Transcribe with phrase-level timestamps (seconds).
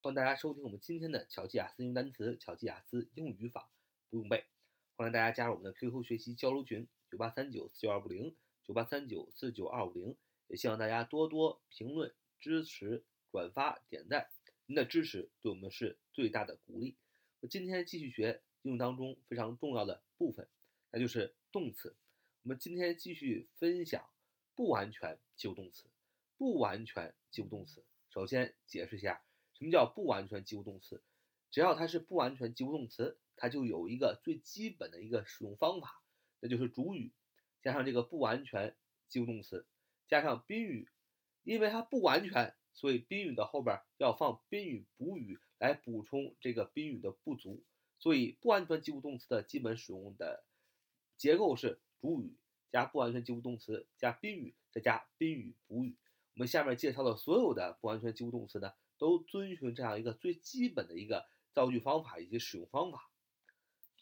[0.00, 3.68] 欢迎大家收听我们今天的巧记雅思英语单词、巧记雅思英语语法
[4.08, 4.44] 不用背。
[4.94, 10.16] 欢迎大家加入我们的 QQ 学习交流群：九八三九四九二五零九八三九四九二五零。
[10.46, 14.30] 也希望大家多多评论、支持、转发、点赞，
[14.66, 16.96] 您的支持对我们是最大的鼓励。
[17.40, 20.48] 我今天继续学英语当中非常重要的部分，
[20.92, 21.96] 那就是动词。
[22.44, 24.08] 我们今天继续分享
[24.54, 25.90] 不完全及物动词。
[26.36, 29.20] 不完全及物动词，首先解释一下
[29.58, 31.02] 什么叫不完全及物动词。
[31.50, 36.02] 只要它是不完全及物动词，它就有一个最基本的一个使用方法，
[36.40, 37.12] 那就是主语
[37.62, 38.76] 加上这个不完全
[39.08, 39.66] 及物动词，
[40.06, 40.88] 加上宾语。
[41.44, 47.64] 因为它不完全，所以宾语的后边要放宾语补语来补充这个宾语的不足。
[47.98, 50.44] 所以不完全及物动词的基本使用的
[51.16, 52.36] 结构是主语
[52.70, 55.96] 加不完全及物动词加宾语再加宾语补语。
[56.38, 63.10] 我们下面介绍的所有的不完全及物动词呢，都遵循这样一个最基本的一个造句方法以及使用方法。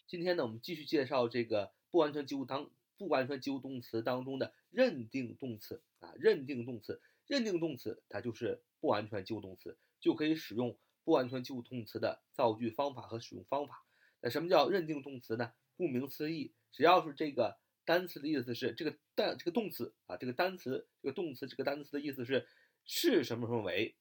[0.05, 13.83] 今天呢，我们继续介绍这个不完全及物当不完全及物动词当中的认定动词啊，认定动词，认定动词它就是不完全及物动词，就可以使用不完全及物动词的造句方法和使用方法。
[14.21, 15.53] 那什么叫认定动词呢？
[15.75, 17.57] 顾名思义，只要是这个。
[17.87, 22.45] 单词的意思是这个单这个动词啊，这个单词这个动词这个单词的意思是
[22.83, 23.95] 是什么什么为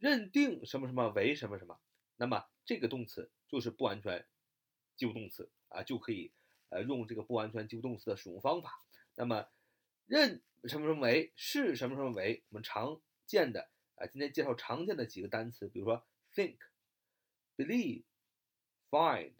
[0.00, 1.78] 认定什么什么为什么什么，
[2.16, 4.26] 那么这个动词就是不完全
[4.96, 6.32] 及物动词啊，就可以
[6.70, 8.84] 呃用这个不完全及物动词的使用方法。
[9.14, 9.46] 那么
[10.06, 16.58] 认什么什么为是什么什么为我们常见的啊，今天介绍常见的几个单词，比如说 think、
[17.56, 18.02] believe、
[18.90, 19.34] find、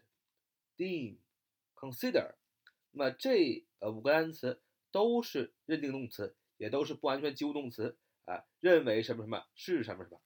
[0.77, 1.17] deem、
[1.75, 2.35] consider。
[2.97, 4.59] 那么这呃五个单词
[4.91, 7.95] 都是认定动词，也都是不完全及物动词
[8.25, 8.43] 啊。
[8.59, 10.19] 认为什么什么是什么什么。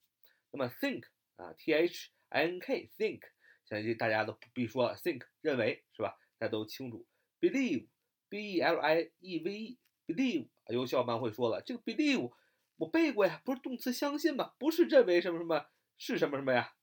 [0.52, 1.04] 那么 think
[1.36, 3.24] 啊，t h i n k think，
[3.66, 6.18] 相信大家都不必说了，think 认为是吧？
[6.38, 7.06] 大家都清楚。
[7.42, 12.32] believe，b e l i e v e，believe 有小伙伴会说了，这个 believe
[12.78, 14.54] 我背过呀，不是动词相信吗？
[14.58, 15.66] 不是认为什么什么
[15.98, 16.74] 是什么什么呀？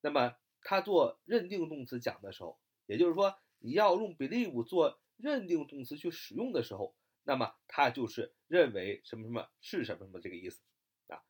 [0.00, 5.00] 那么它做认定动词讲的时候，也就是说你要用 believe 做。
[5.16, 6.94] 认定动词去使用的时候，
[7.24, 10.60] 那么它就是认为什么什么是什么什么这个意思
[11.08, 11.22] 啊，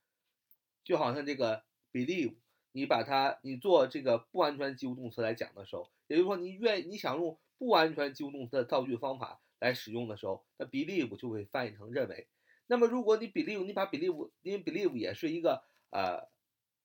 [0.85, 2.35] 就好像这个 believe，
[2.73, 12.29] 你把它你做这个不完全及物动词来讲的时候，也就是说你愿你想用不完全及物动词的造句方法来使用的时候，那 believe 就会翻译成认为。
[12.67, 16.29] 那么如果你 believe，你把 believe，因为 believe 也是一个呃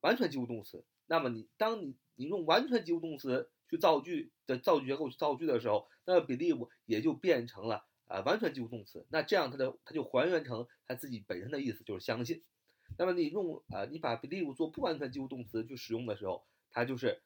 [0.01, 3.50] 完全及物动词，那么你当你你用完全及物动词。
[3.71, 9.07] 去造句的造句结构去造句的时候，那 believe 也就变成了啊完全及物动词。
[9.09, 12.43] 那这样它的它就还原成它自己本身的意思，就是相信。
[12.97, 17.23] 那么你用啊你把 believe 做不完全及物动词去使用的时候，它就是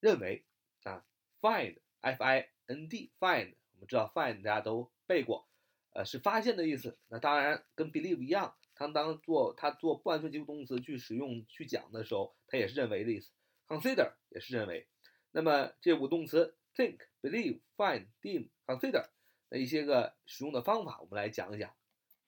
[0.00, 0.44] 认为
[0.82, 1.06] 啊
[1.40, 5.48] find f i n d find 我们知道 find 大家都背过，
[5.94, 6.98] 呃是发现的意思。
[7.06, 13.30] 那当然跟 believe 一样，它当做它做不完全及物动词去使用去讲的时候，它也是认为的意思。
[13.68, 14.88] consider 也是认为。
[15.32, 19.06] 那么这五动词 think、believe、find、deem、consider
[19.48, 21.72] 的一些个使用的方法，我们来讲一讲。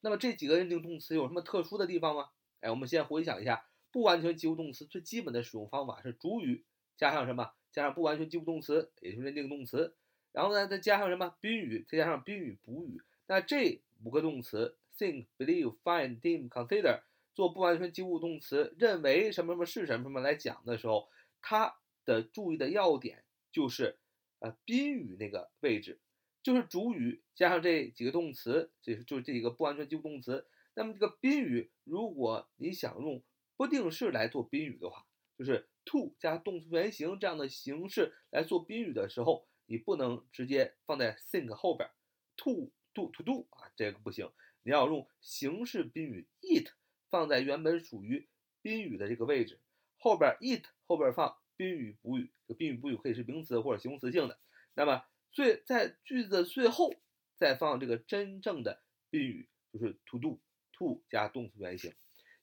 [0.00, 2.30] 那么这几个认定动词有什么特殊的地方吗？
[2.60, 6.64] 哎，我们先回想一下，不完全及物动词最基本的使用方法是主语
[6.96, 7.52] 加上什么？
[7.72, 9.96] 加上不完全及物动词，也就是认定动词。
[10.30, 11.34] 然后呢，再加上什么？
[11.40, 13.02] 宾语，再加上宾语补语。
[13.26, 17.00] 那这五个动词 think、believe、find、deem、consider
[17.34, 21.08] 做不完全及物动词，认为什么什么是什么什么来讲的时候，
[21.40, 21.76] 它。
[22.04, 23.98] 的注意的要点就是，
[24.38, 26.00] 呃，宾语那个位置，
[26.42, 30.46] 就是主语加上这几个动词，这是就是这几个不完全及物动词。
[30.74, 33.22] 那么这个宾语，如果你想用
[33.56, 41.90] 不定式来做宾语的话，就是 to 加动词原形这样的形式来做宾语的时候，你不能直接放在 think 后边
[42.36, 44.30] ，to do to do 啊，这个不行。
[44.62, 46.70] 你要用形式宾语 it
[47.10, 48.28] 放在原本属于
[48.62, 49.60] 宾语的这个位置
[49.98, 51.41] 后边，it 后边放。
[51.56, 54.38] 宾语补语，这个宾语补语可以是名词或者形容词性的。
[54.74, 56.94] 那么最在句子的最后
[57.36, 61.92] 再放这个真正的宾语，就是 to do，to 加动词原形。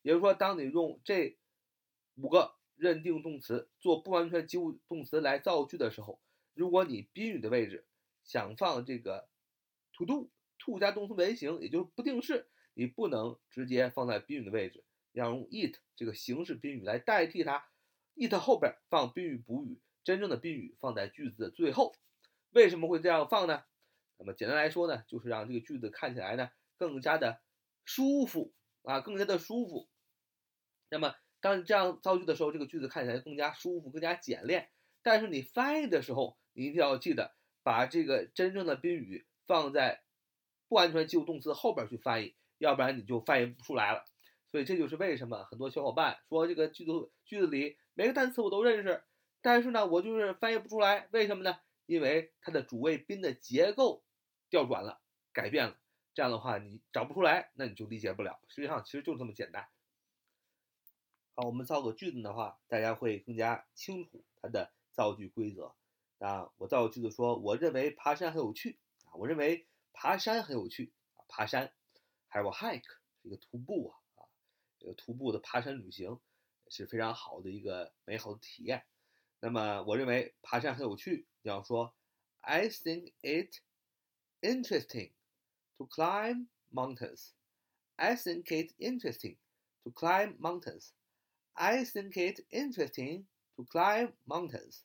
[0.02, 1.38] 也就是说，当你用这
[2.16, 6.22] 五个认定动词做不完全及物动词来造句的时候，
[6.54, 7.86] 如果你宾语的位置
[8.24, 9.28] 想放这个
[9.94, 17.66] to do，to 加动词原形，也就是不定式，你不能直接放在宾语的位置，要用 it 这个形式宾语来代替它。
[18.20, 21.96] It 后边放宾语补语，真正的宾语放在句子的最后，
[22.52, 23.64] 为什么会这样放呢？
[24.18, 27.40] 那么简单来说呢，就是让这个句子看起来呢更加的
[27.86, 29.88] 舒服啊，更加的舒服。
[30.90, 34.70] 那么当你这样造句的时候，这个句子看起来更加舒服、更加简练。
[35.02, 37.34] 但是你翻译的时候，你一定要记得
[37.64, 40.02] 把这个真正的宾语放在
[40.68, 44.04] 不完全及物动词后边去翻译，要不然你就翻译不出来了。
[44.52, 46.92] 所以这就是为什么很多小伙伴说这个句子
[47.24, 49.04] 句子里每个单词我都认识，
[49.42, 51.60] 但是呢我就是翻译不出来，为什么呢？
[51.86, 54.06] 因为它的主谓宾的结构
[54.50, 55.02] 调转了、
[55.34, 55.78] 改变了，
[56.14, 58.40] 这样的话你找不出来，那你就理解不了。
[58.48, 59.68] 实际上其实就是这么简单。
[61.36, 65.76] 好，我们造个句子的话，大家会更加清楚它的造句规则。
[66.20, 71.74] 啊，我造个句子说，我认为爬山很有趣啊，我认为爬山很有趣啊，爬山，
[72.30, 74.24] 还有 hike 这个徒步啊啊，
[74.80, 76.18] 这个徒步的爬山旅行
[76.69, 78.87] 是非常好的一个美好的体验。
[79.41, 81.95] 那么我认为爬山很有趣，你要说
[82.41, 83.61] I think it
[84.41, 85.13] interesting
[85.79, 87.31] to climb mountains.
[87.97, 89.37] I think it interesting
[89.85, 90.91] to climb mountains.
[91.53, 93.27] I think it interesting
[93.57, 94.83] to climb mountains.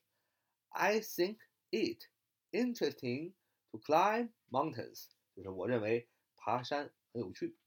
[0.69, 1.39] I think
[1.71, 2.05] it
[2.51, 3.33] interesting
[3.71, 7.57] to climb mountains，就是我认为爬山很有趣。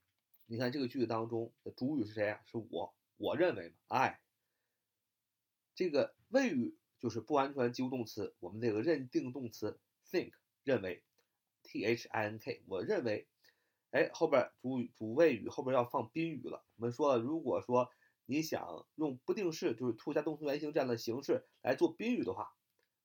[0.46, 2.40] 你看这个句子当中的主语是谁啊？
[2.46, 4.19] 是我， 我认为嘛，I。
[5.75, 9.79] 这个谓语就是不完全及物动词，我们这个认定动词
[10.09, 10.31] think
[10.63, 11.03] 认为
[11.63, 13.27] ，T H I N K，我认为，
[13.91, 16.65] 哎，后边主语主谓语后边要放宾语了。
[16.75, 17.91] 我们说了，如果说
[18.25, 22.55] 你想用不定式，就是 to 加动词原形这样的形式来做宾语的话，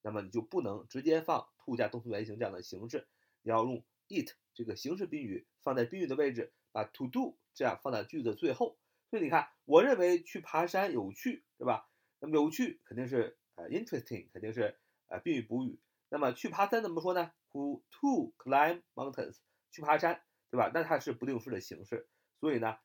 [0.01, 3.07] 那么你就不能直接放 to 加动词原形这样的形式，
[3.41, 8.77] 你要用 it 这个形式宾语放在宾语的位置，把 to do 这样放在句子最后。
[9.13, 11.87] 所以你看，我认为去爬山有趣，对吧？
[12.17, 14.75] 那么有趣肯定是呃 interesting，肯定是
[15.05, 15.79] 呃宾语补语。
[16.09, 19.37] 那么去爬山怎么说呢？to to climb mountains，
[19.69, 20.71] 去爬山，对吧？
[20.73, 22.75] 那它是不定式的形式，所以呢，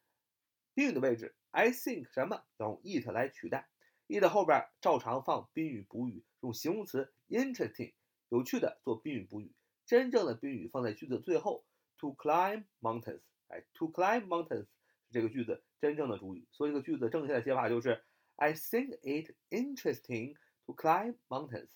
[0.74, 1.34] 宾语的位置。
[1.50, 3.70] I think 什么要用 it 来取代
[4.08, 7.94] ，it 后边照常放宾语补语，用形容词 interesting
[8.28, 9.54] 有趣的做宾语补语，
[9.86, 11.64] 真正的宾语放在句子最后。
[12.00, 14.66] To climb mountains，哎，to climb mountains
[15.10, 18.02] 这个句子真正的主语，所以这个句子正确的写法就是
[18.36, 21.70] I think it interesting to climb mountains。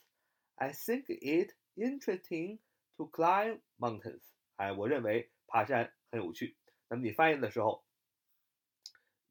[0.56, 2.58] I think it interesting
[2.96, 4.22] to climb mountains。
[4.56, 6.56] 哎，我认为爬山很有趣。
[6.88, 7.84] 那么你翻译的时候。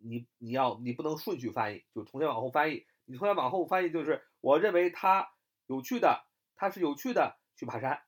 [0.03, 2.87] 你你要你不能顺序翻译，就从前往后翻译。
[3.05, 5.29] 你从前往后翻译就是，我认为它
[5.67, 6.25] 有趣的，
[6.55, 8.01] 它是有趣的去爬山，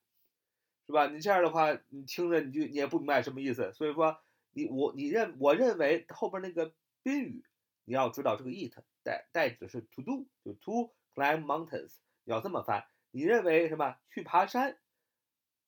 [0.88, 1.06] 是吧？
[1.06, 3.72] 你这样的话，你听着你就你也不明白什么意思。
[3.74, 4.20] 所以说，
[4.54, 7.44] 你我你认我认为后边那个宾语，
[7.86, 8.74] 你要知道这个 it
[9.04, 12.86] 代代指的是 to do，就 to climb mountains，你要这么翻。
[13.12, 14.78] 你认为什么去爬山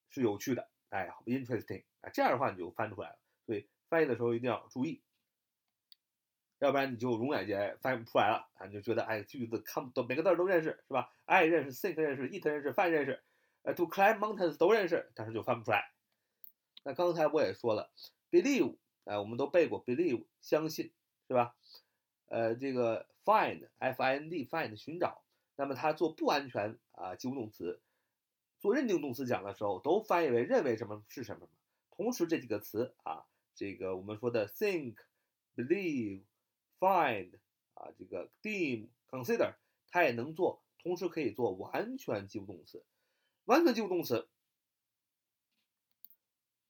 [0.10, 3.20] 是有趣的，哎，interesting，啊，这样的话你就翻出来了。
[3.46, 5.02] 所以翻译的时候一定要注意。
[6.60, 8.66] 要不然你就永远也翻不出来了啊！
[8.66, 13.22] 你就觉得哎，句子看不懂，每个字都认识是吧？I 认识，think 认识，it 认识，find 认识，
[13.64, 15.92] 呃，to climb mountains 都认识，但是就翻不出来。
[16.84, 17.92] 那刚才我也说了
[18.42, 20.92] ，believe，哎，我们都背过，believe 相信
[21.28, 21.56] 是吧？
[22.28, 25.24] 呃，这个 find，f-i-n-d，find 寻找，
[25.56, 27.80] 那么它做不安全啊及物动词，
[28.60, 31.48] 做认定动词讲的时候，都翻译为认为什么是什么。
[31.92, 36.24] 同时这几个词啊，这个我们说的 think，believe。
[36.78, 37.32] Find
[37.74, 39.56] 啊，这个 deem consider
[39.90, 42.84] 它也能做，同时可以做完全及物动词。
[43.46, 44.28] 完全及物动词，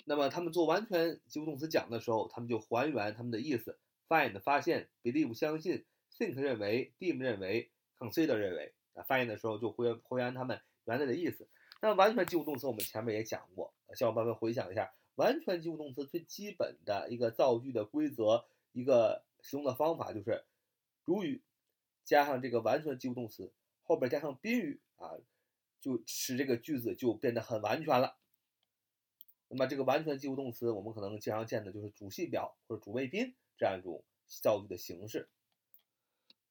[0.05, 3.77] 那么他们做完全及物动词讲的时候，他们就还原他们的意思。
[4.07, 5.83] Find 发现，believe 相信
[6.17, 7.69] ，think 认为，deem 认为
[7.99, 8.73] ，consider 认为。
[8.93, 11.47] 啊，翻译的时候就还还原他们原来的意思。
[11.81, 19.23] 那完全及物动词我们前面也讲过，小伙伴们回想一下，完全及物动词最基本的一个造句的规则，一个。
[19.41, 20.43] 使用的方法就是
[21.05, 21.43] 主语
[22.03, 25.11] 加上这个完全及物动词，后边加上宾语啊，
[25.79, 28.17] 就使这个句子就变得很完全了。
[29.47, 35.29] 那么这个完全及物动词，我们可能经常见的就是主系表或者主谓宾这样一种造句的形式。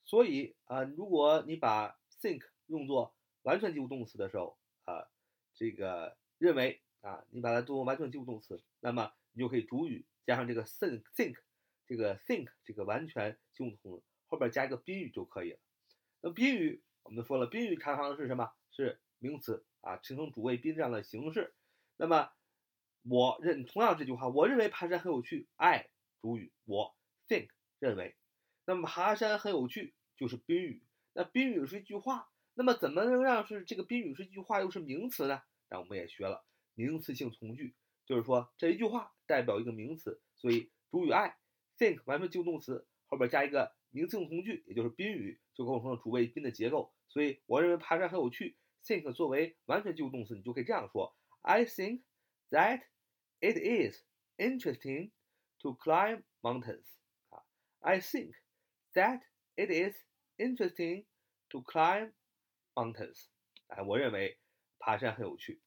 [0.04, 5.08] 所以啊，如果你把 think 用作完全及物动词的时候啊，
[5.54, 11.36] 这个认为啊，你把它做完全及物动词，那么你就可以主语加上这个 think think。
[11.86, 15.58] 这个 think 这个完全及物动词后边加一个宾语就可以了。
[16.22, 18.50] 那宾语我们说了，宾语常常是什么？
[18.70, 21.54] 是名词啊，形成主谓宾这样的形式。
[21.98, 22.30] 那么
[23.08, 25.46] 我认同样这句话，我认为爬山很有趣。
[25.56, 25.88] I
[26.20, 26.96] 主语，我
[27.28, 28.16] think 认为。
[28.66, 30.82] 那么爬山很有趣就是宾语。
[31.12, 35.42] 那宾语是一句话，那么怎么能让是这个宾语是一句话又是名词呢？
[35.68, 36.44] 那我们也学了
[36.74, 37.74] 名词性从句，
[38.06, 41.36] 就是说这一句话代表一个名词，所以主语 I。
[41.76, 46.94] think 完全及物动词后边加一个名词性从句，也就是宾语，就构成了主谓宾的结构。
[47.08, 48.56] 所以我认为爬山很有趣。
[48.86, 52.02] think 作为完全及物动词，你就可以这样说：I think
[52.50, 52.82] that
[53.44, 54.02] it is
[54.38, 55.10] interesting
[55.58, 56.86] to climb mountains。
[57.28, 57.44] 啊
[57.80, 58.34] ，I think
[58.94, 59.20] that
[59.56, 59.96] it is
[60.38, 61.04] interesting
[61.50, 62.12] to climb
[62.74, 63.26] mountains。
[63.66, 64.38] 哎，我认为
[64.78, 65.60] 爬山很有趣。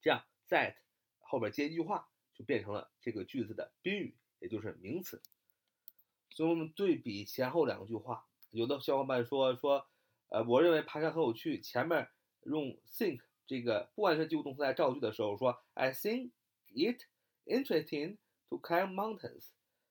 [0.00, 0.76] 这样，that
[1.18, 5.20] 后边接一句话，就变成了这个句子的宾语，也就是名词。
[6.30, 9.88] 所以我们对比前后两句话，有的小伙伴说说，
[10.28, 11.60] 呃，我认为爬山很有趣。
[11.60, 12.08] 前面
[12.42, 16.30] 用 think 这个不完全及物动词来造句的时候，说 I think
[16.76, 17.02] it
[17.46, 18.18] interesting
[18.50, 19.48] to climb mountains。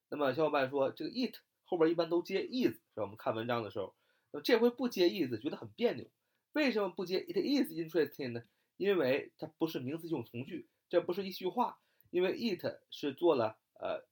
[0.10, 3.02] 那么小伙伴说，这个 it 后边一般都接 is，是？
[3.02, 3.96] 我们看文章的时候，
[4.32, 6.06] 那这回不接 is，觉得很别扭。
[6.54, 8.44] 为什么不接 it is interesting 呢？
[8.78, 11.80] 因为它不是名词性从句，这不是一句话。
[12.12, 14.06] 因为 it 是做了呃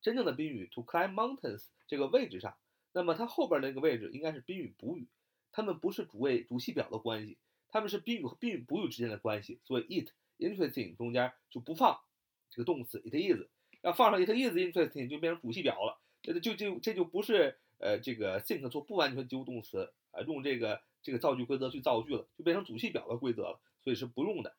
[0.00, 2.56] 真正的宾语 to climb mountains 这个位置上，
[2.92, 5.08] 那么它后边那个位置应该是宾语补语，
[5.50, 7.36] 它们不是主谓主系表的关系，
[7.68, 11.98] 它们是宾语和宾语补语之间的关系，所以 it interesting 中间就不放
[12.50, 13.46] 这个动词 it is，
[13.82, 24.56] 要放上 it is interesting 就变成主系表了，这就就这就不是呃这个 think 做不完全及物动词啊用这个这个造句规则去造句了，就变成主系表的规则了，所以是不用的。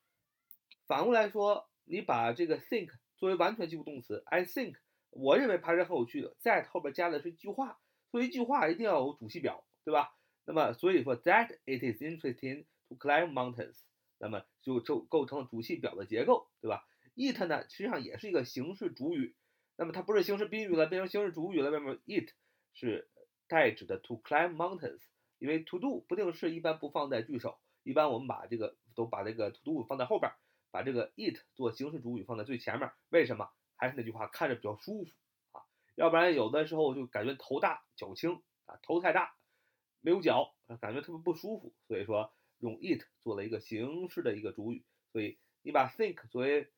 [0.86, 1.68] 反过来说。
[1.92, 4.76] 你把这个 think 作为完全及物动词，I think
[5.10, 7.80] 我认为爬山很有趣的，that 后边加的是一句话，
[8.12, 10.16] 所以一句话一定要有主系表，对吧？
[10.46, 13.80] 那么所以说 that it is interesting to climb mountains，
[14.20, 16.88] 那么就就构成了主系表的结构，对吧
[17.20, 19.36] ？it 呢实际上也是一个形式主语，
[19.76, 22.32] 那么它不是形式宾语了，变成形式主语了，外面 it
[22.74, 23.10] 是
[23.48, 25.02] 代指的 to climb mountains，
[25.38, 30.32] 因为 to do 不定式一般不放在句首，一般我们把这个都把这个 to do 放在后边。
[30.72, 33.50] 把这个 it 做形式主语放在最前面，为什么？
[33.76, 35.12] 还是那句话，看着比较舒服
[35.52, 39.36] 啊，要不然有的时候就感觉头大脚轻啊，头太大
[40.00, 41.74] 没有脚，感觉特别不舒服。
[41.88, 46.70] 所以说用 it 做了一个形式的一个主语，所以你把 think 作为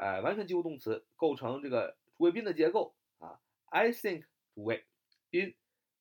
[0.00, 3.38] 呃完全及物动词，构成这个主谓宾的结构啊。
[3.66, 4.86] I think 主谓
[5.28, 5.54] 宾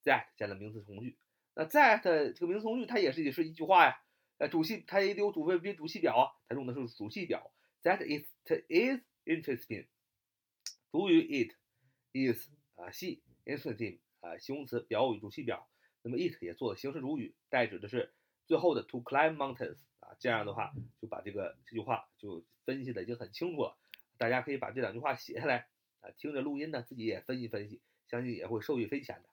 [0.06, 1.18] that 加了名词从句，
[1.54, 4.02] 那 that 这个名词从句它也是也是一句话呀。
[4.38, 7.52] 呃，主系它也得有主谓宾、主系表啊，它用的是主系表。
[7.84, 8.26] That is
[8.70, 9.88] is interesting。
[10.94, 11.56] 主语 it
[12.14, 15.68] is 啊系 interesting 啊形容词表语主系表。
[16.04, 18.14] 那么 it 也做了形式主语，代指的是
[18.46, 20.16] 最后的 to climb mountains 啊。
[20.20, 23.78] 这样的话就把这个这句话就分析的已经很清楚了。
[24.20, 25.70] 大家可以把这两句话写下来
[26.02, 29.30] 啊，听着录音呢，自己也分析分析，相信也会受益匪浅的。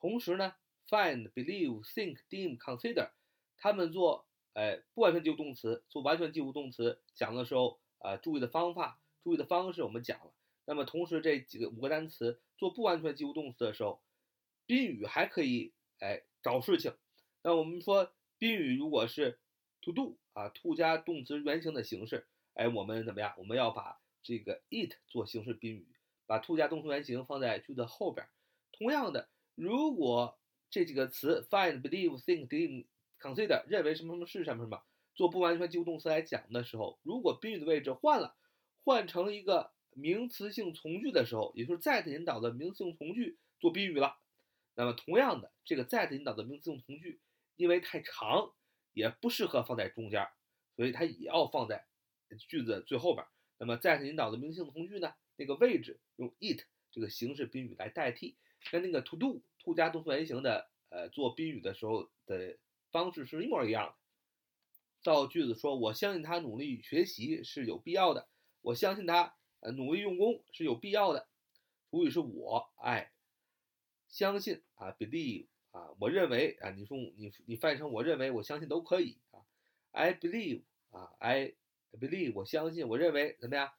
[0.00, 0.54] 同时呢
[0.88, 3.10] ，find、believe、think、deem、consider。
[3.56, 4.24] 他们做，
[4.54, 10.32] 哎，不完全及物动词，做完全及物动词讲的时候，啊，注意的方法，注意的方式我们讲了。
[10.64, 14.00] 那么同时这几个五个单词做不完全及物动词的时候，
[14.64, 16.94] 宾语还可以，哎，找事情。
[17.42, 19.40] 那我们说宾语如果是
[19.80, 22.28] to do 啊，to 加动词原形的形式，
[22.58, 23.32] 哎，我们怎么样？
[23.38, 25.86] 我们要把这个 it 做形式宾语，
[26.26, 28.26] 把 to 加动词原形放在句子后边。
[28.72, 30.36] 同样的，如果
[30.68, 32.86] 这几个词 find、believe、think、deem。
[33.20, 34.80] consider 认为什么什么是什么什么，
[35.12, 38.36] 做不完全及物动词来讲的时候，如果宾语的位置换了，
[38.84, 44.18] 换成一个名词性从句的时候，也就是 that 引导的名词性从句做宾语了。
[44.76, 47.20] 那么同样的，这个 that 引导的名词性从句，
[47.56, 48.52] 因为太长，
[48.92, 50.28] 也不适合放在中间，
[50.76, 51.87] 所以它也要放在
[52.36, 53.26] 句子最后边。
[53.58, 58.36] 那么 that 引导的名词性从句呢，那个位置用 it 这个形式宾语来代替，
[58.70, 62.58] 跟那个 to do to 加动词原形的呃做宾语的时候的。
[62.90, 63.94] 方式是一模一样的。
[65.02, 68.26] 造句子说：“我相信他努力学习是有必要的。
[68.62, 71.28] 我相信他呃努力用功是有必要的。”
[71.92, 73.12] 主语是我，哎，
[74.08, 79.44] 相信啊，believe 啊，我认为啊，你说你你翻译成我认为，我相信都可以啊。
[79.90, 81.56] I believe 啊，I
[81.92, 83.72] believe 我相信，我认为怎么样？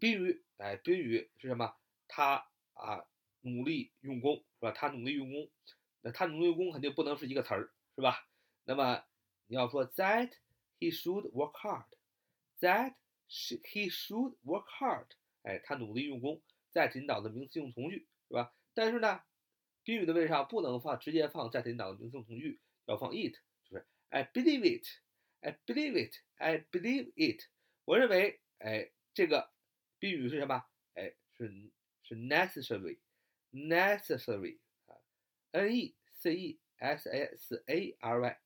[0.00, 1.74] 宾语哎，宾语是什么？
[2.08, 3.04] 他啊
[3.42, 4.72] 努力用功是吧？
[4.72, 5.50] 他努力用功，
[6.00, 7.72] 那他努力用功肯定不能是一个词儿。
[7.94, 8.26] 是吧？
[8.64, 9.04] 那么
[9.48, 10.32] 你要说 that
[10.80, 12.94] he should work hard，that
[13.28, 15.08] he should work hard，
[15.42, 18.54] 哎，他努力用功，在引导的名词性从句，是吧？
[18.72, 19.20] 但是呢，
[19.84, 23.34] 宾语的位置上不能放直接放在引导的名词性从句，要放 it，
[23.68, 24.86] 就是 I believe it
[25.42, 27.48] I believe it，I believe it。
[27.84, 29.52] 我认为，哎，这个
[29.98, 30.64] 宾语是什么？
[30.94, 31.70] 哎，是
[32.02, 34.96] 是 necessary，necessary 啊
[35.52, 36.58] ，n e c e。
[36.82, 38.40] s s a r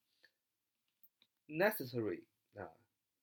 [1.48, 2.70] y，necessary 啊，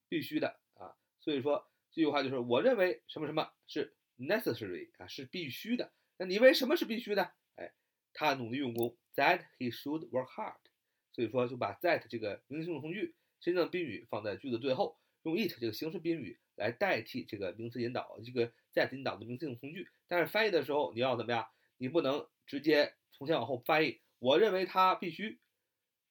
[0.09, 5.93] 必须的啊，所以说这句话就是我认为什么什么是 necessary 啊，是必须的。
[6.17, 7.31] 那你为什么是必须的？
[7.57, 7.75] 哎，
[8.11, 10.57] 他努力用功，that he should work hard。
[11.11, 19.89] 所以说就把 that 这个名词性从句真正的宾语放在句子最后，用 it 这个形式宾语来代替这个名词引导，这个 that 引导的名词性从句。
[20.07, 21.45] 但是翻译的时候你要怎么样？
[21.77, 23.99] 你不能直接从前往后翻译。
[24.19, 25.41] 我认为他必须，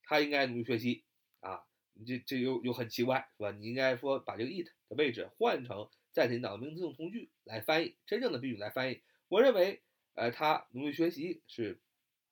[0.03, 1.05] 他应该努力学习
[1.41, 1.65] 啊！
[1.95, 3.51] 你这这又又很奇怪，是吧？
[3.53, 9.01] 你应该说把这个 it 的位置换成 that 引导的名词性从句来翻译，真正的宾语来翻译。
[9.29, 9.81] 我认为，
[10.13, 11.81] 呃，他努力学习是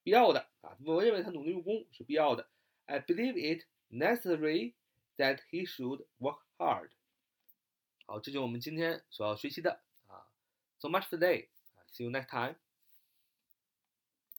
[0.02, 0.76] 必要的啊！
[0.84, 2.50] 我认为他努力用功是必要的。
[2.84, 4.74] I believe it necessary
[5.20, 6.90] that he should work hard。
[8.06, 10.26] 好，这就是我们今天所要学习的啊。
[10.78, 11.48] So much today.
[11.88, 12.56] See you next time.